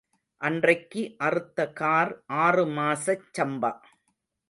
[0.41, 2.11] அன்றைக்கு அறுத்த கார்
[2.39, 3.71] ஆறு மாசச் சம்பா.